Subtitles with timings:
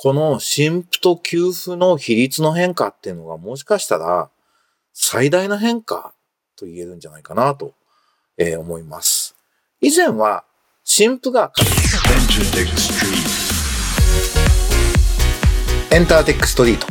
[0.00, 4.30] この新婦と給付の比率の変化っていうのがもしかしたら
[4.92, 6.14] 最大の変化
[6.54, 7.74] と言えるんじゃないかなと、
[8.36, 9.34] えー、思います。
[9.80, 10.44] 以前は
[10.84, 11.52] 新婦が
[15.92, 16.86] エンターテックストリート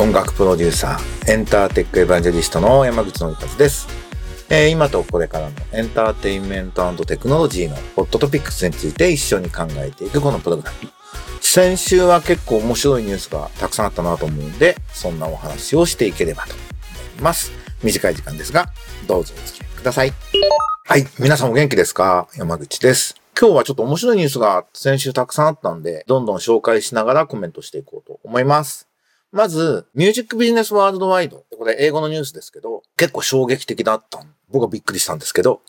[0.00, 3.88] 音楽プロデューサーエンターテックエヴァンジェリストの山口のりかずです。
[4.48, 10.97] えー、今とこれからのエンターテインメントテクノロジーのホットトピックスについて一緒に考えていくこのプログラム。
[11.58, 16.62] 先週は結構面白いニュースがたくさんあったなと思うんで、そんなお話をしていければと思
[17.18, 17.50] います。
[17.82, 18.68] 短い時間ですが、
[19.08, 20.12] どうぞお付き合いください。
[20.86, 21.04] はい。
[21.18, 22.28] 皆さんお元気ですか？
[22.36, 23.16] 山口です。
[23.36, 28.86] 今日はちょっと面白いニュースが先週たくさんあったんで、どんどん紹介しながらコメントしていこうと思います。
[29.32, 31.44] まず、ミュージックビジネスワールドワイド。
[31.58, 35.62] これ英語のニュースですけど、結構衝撃的だった僕はびっくりしたんですけど、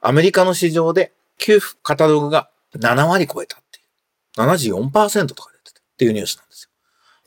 [0.00, 3.59] アメリカの市場で給付カタログが7割超えた。
[4.36, 6.70] 74%とか出ててっていうニュースなんですよ。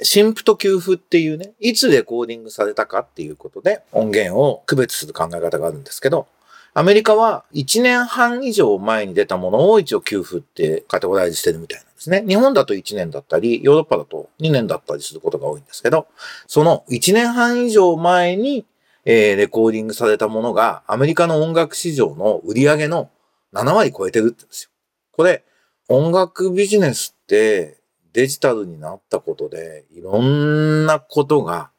[0.02, 6.28] 新婦と給付っていうね、いつレコーディングされたかっていうことで音源を区別する考え方があるんですけど、
[6.76, 12.24] アメリカは1年半以上前に出たものを一応給付ってカテゴライズしてるみたいなんですね。
[12.28, 16.08] 日本だと1年だったり、ヨーロッパだと2年だったりすることが多いんですけど、
[16.48, 18.66] その1年半以上前に、
[19.06, 23.12] えー、レコーディングされたものがアメリカの音楽市場の売り上げの
[23.54, 24.70] 7割超えてるって言うんですよ。
[25.12, 25.44] これ、
[25.90, 27.78] 音楽ビジネスって
[28.14, 31.72] デジタルになったことでいろんなことが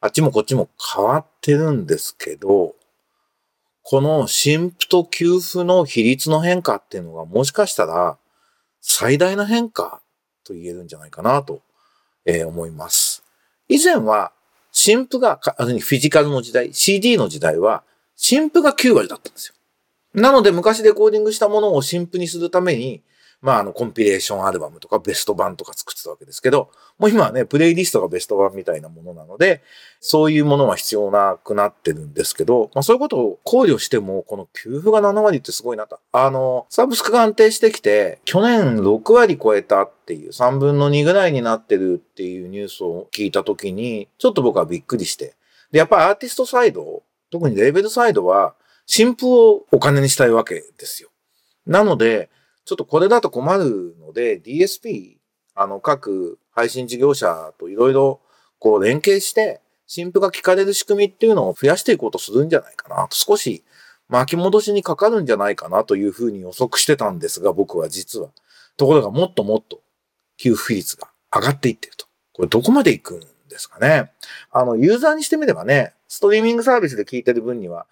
[0.00, 2.76] あっちもこっちも変わってるんですけど、
[3.82, 8.18] この新婦と給付の比率の変化っていうのがもしかしたら
[8.80, 10.02] 最大の変化
[10.44, 11.62] と言えるんじゃないかなと、
[12.24, 13.24] え、思います。
[13.68, 14.32] 以前は
[14.72, 17.82] 新婦が、フィジカルの時代、CD の時代は
[18.14, 19.54] 新婦が9割だったんですよ。
[20.14, 23.02] なので昔レコーディングしたものを新婦にするために
[23.40, 29.62] まあ、あの、コンピレーションアルバムとかベスト版とか作ってたわけですけど、もう今はね、プレイリストがベスト版みたいなものなので、
[30.00, 36.00] そういうものは必要なくなってるんですけど、まあそういうことを考慮しても、この給付が7割ってすごいなと。
[36.10, 45.36] あの、サブスクが安定してきて、去年6割超えたっていう、3分の2ぐらいになってるっていうニュースを聞いたときに、ちょっと僕はびっくりして。
[45.70, 48.54] で、やっぱりアーティストサイド、特にレーベルサイドは、
[48.86, 51.10] 新譜をお金にしたいわけですよ。
[51.66, 52.30] なので、
[52.68, 55.16] ちょっとこれだと困るので、DSP、
[55.54, 58.20] あの、各配信事業者といろいろ
[58.58, 63.16] こう連携して、新婦が聞かれる仕組みっていうのを増やしていこうとするんじゃないかなと。
[63.16, 63.64] 少し
[64.10, 68.28] 巻き戻しにかかるんじゃないかなというふうに予測してたんですが、僕は実は。
[68.76, 69.80] ところがもっともっと
[70.36, 72.04] 給付率が上がっていってると。
[72.34, 74.12] これどこまで行くんですかね。
[74.50, 77.86] あの、ユーザーにしてみればね、ストリーミングサービスで聞いてる分には、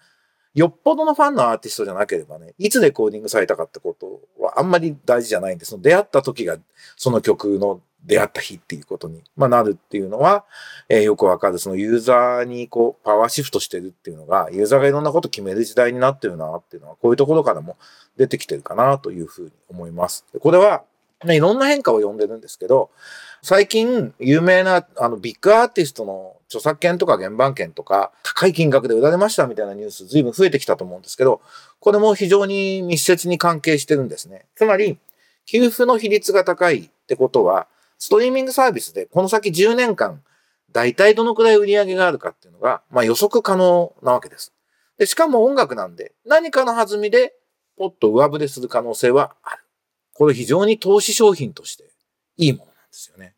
[0.53, 5.79] よっぽどのファンのアーティストじゃなければね、いつレコーディングされたかってことはあんまり大事じゃないんです。
[5.81, 6.57] 出会った時が
[6.95, 10.45] その曲の出会った日っていうことに、まあ、なるっていうのは、
[10.87, 11.59] えー、よくわかる。
[11.59, 17.75] そのユーザーにこう、パワーシフトしてるっていうのが、ユーザーがいろんなこと決める時代になってるなっていうのは、こういうところからも
[18.15, 20.25] 出てきてるかなというふうに思います。
[20.39, 20.83] これは、
[21.25, 22.91] ね、いろんな変化を呼んでるんですけど、
[23.41, 31.41] 最近、有名な、あの、ビッグアーティストの著作権とか原版権とか、高い金額で売られましたみたいなニュース、随分増えてきたと思うんですけど、
[31.79, 34.45] これも非常に密接に関係してるんですね。
[34.55, 34.97] つまり、
[35.45, 37.67] 給付の比率が高いってことは、
[37.99, 40.21] ストリーミングサービスでこの先10年間、
[40.71, 44.53] 大体どのくらい売り上げがあるかっていうのが、まあ予測可能なわけです。
[44.97, 47.33] で、しかも音楽なんで、何かの弾みで、
[47.77, 49.63] ポッと上振れする可能性はある。
[50.13, 51.85] これ非常に投資商品として
[52.37, 53.35] いいものなんですよね。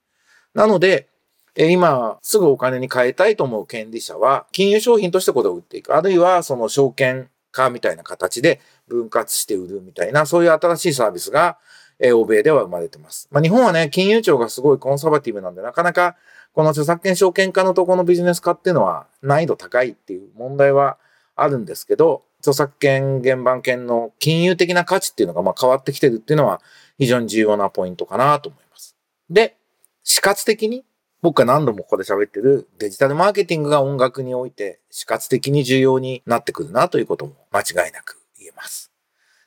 [0.54, 1.10] なので、
[1.56, 5.96] 今すぐお金に変えたいと思う権利者は、金融商品としてこれを売っていく。
[5.96, 11.58] あるいはその証券化みたいな形で分割して売るみたいな、そういう新しいサービスが、
[12.02, 13.28] え欧米では生まれてます。
[13.30, 16.16] まあ、日本はね、金融庁がすごいコンサバティブなんで、なかなか
[16.54, 20.98] この著作権証券化のところのビジネス化っていうのは難易度高いっていう問題は
[21.36, 26.62] あるんですけど、著作権、原版権の金融的な価値っていうのがま変わってきてるっていうのは
[26.98, 28.96] 非常に重要なポイントかなと思います。
[29.30, 29.58] で、
[30.04, 30.86] 死活的に、
[31.22, 38.92] 僕が何度もここで喋ってるデジタルマーケティングが音楽において死活的に重要になってくるなということも間違いなく言えます。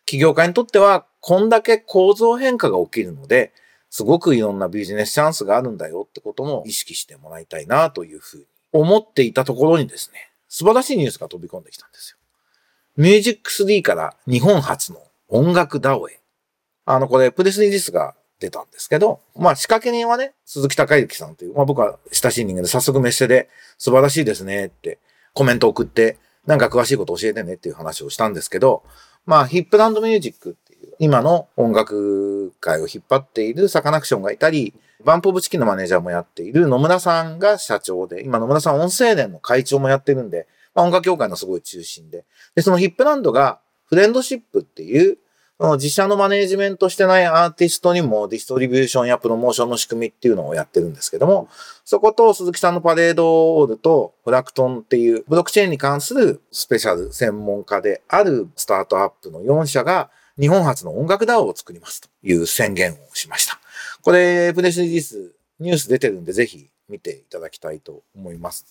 [0.05, 3.53] 起業家にとっては、こんだけ構造変化が起きるので、
[3.89, 12.19] すごくいろんなビジネスチャンスがあるんだよってことも意識してもらいたいなというふうに思っていたところにですね、素晴らしいニュースが飛び込んできたんですよ。
[12.97, 16.21] ミュージック3から日本初の音楽 DAO へ。
[16.85, 23.49] あの、これ、プレスリリースが出たんですけど、まあ仕掛け人はね、鈴木隆之さんという、まあ僕は親しい人間で早速メッセで
[23.79, 24.99] 素晴らしいですねって
[25.33, 28.83] コメント送って、なんか詳しいこと教えてねっていう話をしたんですけど、
[29.25, 34.75] まあヒップランドミュージックっていう、今の音楽界を引っ張っているサカナクションがいたり、
[35.05, 42.25] バンプオブチキンのマネージャーもやっている野村さんが社長で、今野村さん音制連の会長もやってるんで、まあ、音楽協会のすごい中心で。
[42.55, 45.19] で、そのヒップランドが FRIENDSHIP っていう、
[45.63, 51.49] その自社のマネージメントしてないアーティストにもディストリビューションやプロモーションの仕組みっていうのをやってるんですけども、
[51.85, 63.61] そこと鈴木さんのパレードオールとフラクトンっていうブロックチェーンに関するスペシャル専門家であるスタートアップの4社が日本初の音楽 DAO を作りますという宣言をしました。
[64.03, 65.31] これ、プレスリリース、
[65.61, 68.67] ニュース出てるんでぜひ見ていただきたいと思います。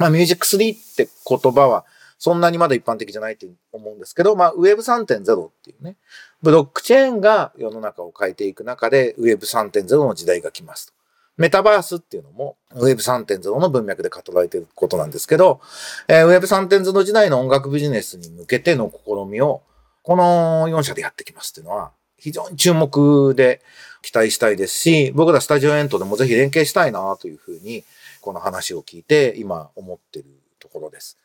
[0.00, 1.84] まあ、ミュージック3って言葉は
[2.18, 5.96] そんなにまだ一般的じゃないと思うんですけど、まあ、Web3.0 っていうね、
[6.42, 10.92] ブロックチェーンが世の中を変えていく中で Web3.0 の時代が来ますと。
[11.36, 15.60] メタバースっていうのも Web3.0 の文脈で語られていることなんですけど、
[16.08, 19.62] えー、Web3.0 時代の音楽ビジネスに向けての試みを、
[20.02, 23.60] この4社でやってきますっていうのは、非常に注目で
[24.02, 27.84] 期待したいですし、僕らスタジオエントでもぜひ連携したいなというふうに、
[28.20, 30.24] この話を聞いて今思ってる
[30.58, 31.16] ところです。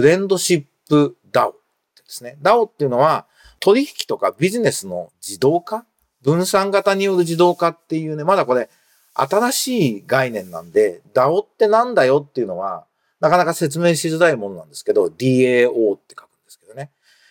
[0.00, 1.56] フレンドシップ DAO で
[2.06, 2.38] すね。
[2.40, 3.26] DAO っていうのは
[3.58, 5.84] 取引とかビジネスの自動化？
[6.22, 8.70] 分散型による自動化っていうね、まだこれ
[9.12, 12.86] 新しい概念なんで、DAO ってなんだよっていうのは、
[13.20, 16.90] なかなか説明しづらいものなんですけど、DAO って書くんですけどね。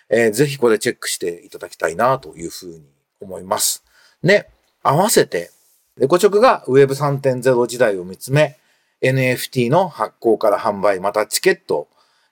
[0.09, 2.83] えー、ぜひこれチェックしていただきたいなというふうに
[3.19, 3.83] 思います。
[4.23, 4.47] で、
[4.83, 5.49] 合わせて、
[5.97, 8.57] レコチョクが Web3.0 時代を見つめ、
[9.01, 11.87] NFT の発行から販売、またチケット、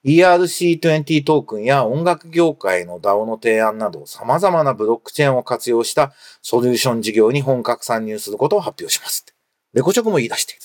[0.06, 9.26] ERC20 トークンや音楽業界の DAO の提案など様々なブロックチェーンを活用したソリューション事業に本格参入することを発表します。
[9.74, 10.62] レコチョクも言い出している。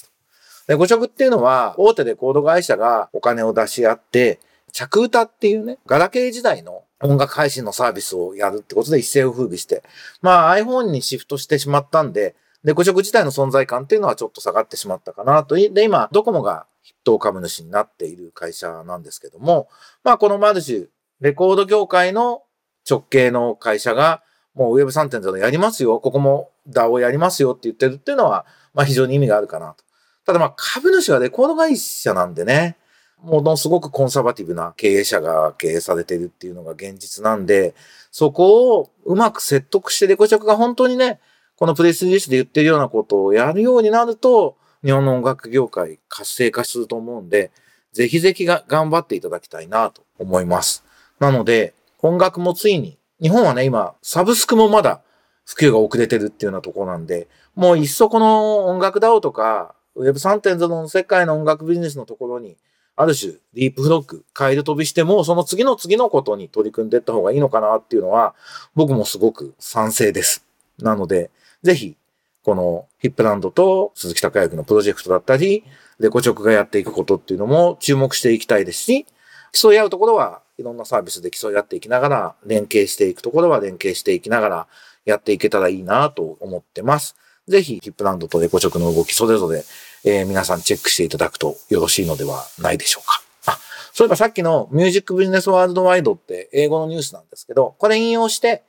[0.69, 4.38] レコチョクっていうのは大手レコード会社がお金を出し合って、
[4.73, 9.82] 着歌っていうね、ガラケー時代の音楽配信のサービスをやるってことで一世を風靡して、
[10.23, 15.56] まあ iPhone にシフトしてしまったんで、レコチョク自体の存在感っていうのはちょっと下がってしまったかなと。
[15.56, 19.69] で、今、ドコモが筆頭株主になっている会社なんですけども、
[20.05, 20.88] まあこのマルチ、
[21.20, 22.43] レコード業界の
[22.88, 24.23] 直系の会社が、
[24.55, 28.44] もう Web3.0 やりますよ、ここも DAO やりますよって言ってるっていうのは、
[28.75, 29.84] まあ非常に意味があるかなと。
[30.26, 32.76] ただまあ株主はレコード会社なんでね、
[33.23, 37.75] ものすごくコンサバティブな経営者が経営されているっていうのが現実なんで、
[38.11, 41.20] そこをうまく説得してレコチョクが本当にね、
[41.56, 47.50] このプレスリリースで言ってるようなことをやるようになると、日本の音楽業界活性化すると思うんで、
[47.93, 50.84] ぜひぜひが頑張っていただきたいなと思います。
[51.20, 55.02] なので、音楽もついに、日本はね、今、サブスクもまだ
[55.44, 62.56] 普及が遅れてるっていうようなところなんで、もういっそこの音楽 DAO とか、Web3.0 の世界の音楽ビジネスのところに、
[62.96, 68.34] ある種、ディープフロック、カエル飛びしても、その次の次のことに取り組んでいった方がいいのかなっていうのは、
[68.75, 70.44] 僕もすごく賛成です。
[70.79, 71.31] なので、
[71.62, 71.96] ぜひ、
[72.42, 75.64] このヒップランドと鈴木孝之のプロジェクトだったり、
[75.98, 79.06] レコチョクがやっていくことっていうのも注目していきたいですし、
[79.52, 84.66] 競い合うところはいろんなサービスで競い合っていきながら、連携していくところは連携していきながら
[85.04, 87.16] やっていけたらいいなと思ってます。
[87.48, 89.64] ぜひ、ヒップランドとレコチョクの動きそれぞれ、
[90.04, 93.22] えー、皆さんチェックしていただくとよろしいのではないでしょうか。
[93.46, 93.58] あ、
[93.92, 98.62] そういえばさっきのミュージックビジネスワールドワイドって英語のニュースなんですけど、これ引用して、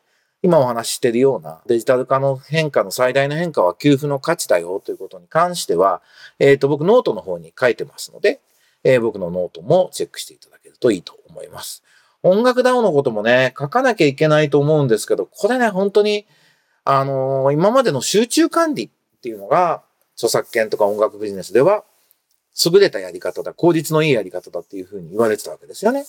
[0.44, 6.02] 今お話ししているようなデジタル化の変化の最大の変化は給付の価値だよということに関しては、
[6.38, 8.42] えっ、ー、と、僕ノートの方に書いてますので、
[8.84, 11.82] えー、僕のノートもチェックしていただけるといいと思います。
[12.24, 16.26] 音楽 DAO のこともね、書かなきゃいけないと思うんですけど、これね、本当に、
[16.84, 18.90] あのー、今までの集中管理っ
[19.22, 19.82] ていうのが、
[20.16, 21.86] 著作権とか音楽ビジネスでは、
[22.66, 26.04] 優れたやり方だ、効率のいいやり方だっていうふうに言われてたわけですよね。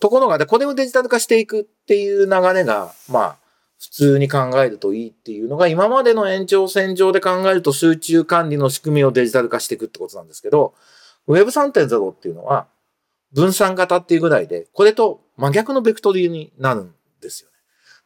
[0.00, 3.36] ところが、で、これをデジタル化していくっていう流れが、まあ、
[3.78, 10.74] 普通に考えるといいっていうのが、今までの延長線上で考えると集中管理の仕組みをデジタル化していくってことなんですけど、
[11.28, 12.66] Web3.0 っていうのは
[13.32, 17.54] 分散型っていうぐらいで、これと真逆のベクトリーになるんですよね。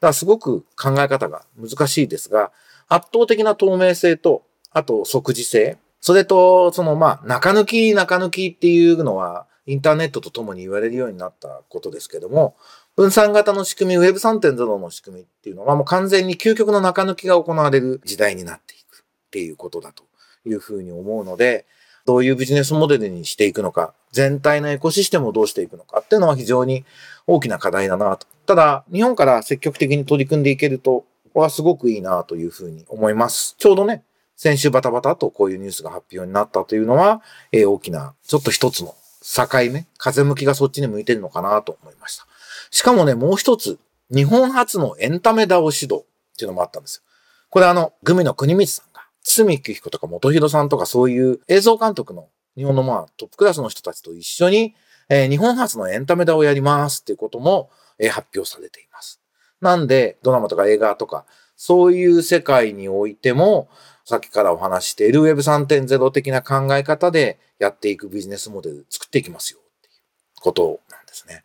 [0.01, 2.53] だからすごく考え方が難しいですが、
[2.89, 12.57] 圧倒的な透明性と、あと即時性、それと、そのまあ、中抜き、中抜きっていうのは、インターネットとともに言われるようになったことですけども、
[12.95, 20.05] 分散型の仕組み、Web3.0 の仕組みっていうのはもう完全に究極の中抜きが行われる時代になっていくっていうことだと
[20.47, 21.65] いうふうに思うので、
[22.05, 26.85] どういうビジネスモデルにしていくのか、全体のエコシステムをどうしていくのかっていうのは非常に
[27.27, 28.27] 大きな課題だなと。
[28.47, 33.55] ただ、日本から積極的に取り組んでいけると、これはすごくいいなというふうに思います。
[33.57, 34.03] ちょうどね、
[34.37, 37.23] 先週バタバタとこういうニュースが発表になったというのは、
[37.53, 42.27] えー、大きな、ちょっと一つの境目、風向きがそっちに向いてるのかなと思いました。
[42.73, 43.79] しかもね、もう一つ、
[44.11, 47.03] 日本初のエンタメダオ指導っていうのもあったんですよ。
[47.51, 54.75] これあの、グミの国光さんが堤幸彦とか元弘さんとかそういう映像監督の日本のまあトップクラスの人たちと一緒に、
[55.11, 59.21] えー、日本初のエンタメダをやりますっていうことも、えー、発表されています。
[59.61, 61.27] なんで、ドラマとか映画とか、
[61.57, 63.69] そういう世界においても、
[64.07, 69.95] さっきからお話している Web3.0 的な考え方でやっていくビジネスモデル作っていきますよっていう
[70.41, 71.45] ことなんですね。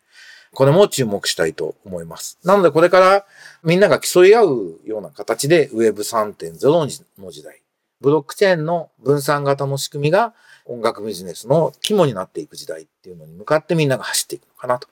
[0.54, 2.38] これも注目したいと思います。
[2.44, 3.26] なのでこれから
[3.62, 7.62] みんなが競い合うような形で Web3.0 の時代、
[8.00, 10.34] ブロックチェーンの分散型の仕組みが
[10.66, 14.88] 音楽ビジネスの肝になっていく時代っていうのに向かってみんなが走っていくのかなと。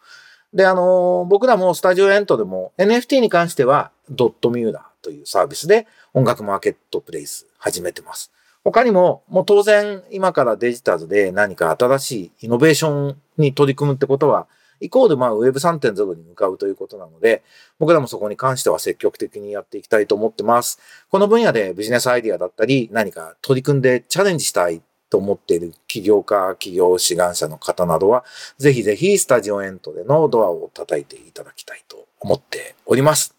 [0.53, 8.33] で、あのー、僕らもスタジオエントでも NFT に関してはドットミューラーというサービスで音楽マーケットプレイス始めてます。
[8.65, 14.49] 他にも、もう当然今からデジタルで何か新しいイノベーションに取り組むってことは、
[14.80, 17.42] イコールまあ Web3.0 に向かうということなので、
[17.78, 20.78] 僕らもそこに関しては積極的にやっていきたいと思ってます。
[21.11, 28.25] この分野でビジネスアイディアだったり、何か取り組んでチャレンジしたいと思っている起業家、企業志願者の方などは、
[28.59, 33.35] ぜひぜひスタジオエントでのドアを叩いていただきたいと思っております。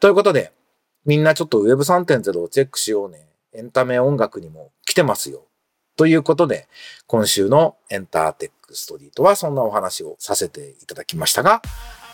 [0.00, 0.52] ということで、
[1.04, 3.26] みんなちょっと Web3.0 をチェックしようね。
[3.52, 5.44] エンタメ音楽にも来てますよ。
[5.96, 6.66] ということで、
[7.06, 11.62] 今週のエンターテックストリートはそんなお話をさせていただきましたが、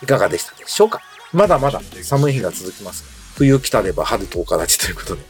[0.02, 1.00] いかがでしたでしょうか？
[1.32, 3.04] まだまだ寒い日が続きます。
[3.36, 5.22] 冬来たれば春10日立ちということで、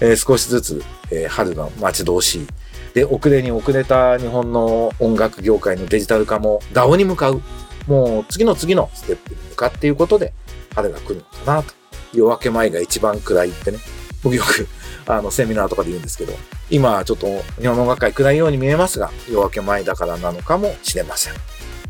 [0.00, 2.46] えー、少しずつ、えー、春の待ち遠しい。
[2.94, 7.42] で、遅れに遅れた日本の音楽業界のデジタル化も DAO に向かう。
[7.86, 10.32] もう次の次のステップに向かっていることで、
[10.74, 11.74] 春が来るのかなと
[12.12, 13.78] 夜明け前が一番暗いってね、
[14.22, 14.66] 僕よく
[15.06, 16.32] あのセミナーとかで言うんですけど、
[16.70, 17.26] 今ちょっと
[17.60, 21.34] 日本の学会暗いように見えますが、夜明け前だからなのかもしれません。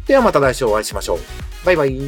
[0.06, 1.18] ではまた来週お会いしましょう。
[1.64, 1.99] バイバイ。